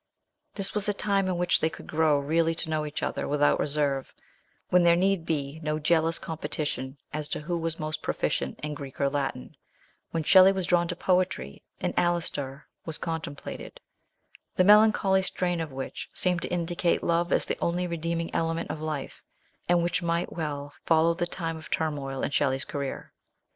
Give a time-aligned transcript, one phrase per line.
[0.55, 3.59] This was a time in which they could grow really to know each other without
[3.59, 4.15] reserve,
[4.69, 8.99] when there need be no jealous competition as to who was most proficient in Greek
[8.99, 9.55] or Latin;
[10.09, 13.79] when Shelley was drawn to poetry, and Alastor was contemplated,
[14.55, 18.81] the melancholy strain of which seems to indicate love as the only redeeming element of
[18.81, 19.21] life,
[19.69, 23.13] and which might well follow the time of turmoil in Shelley's career.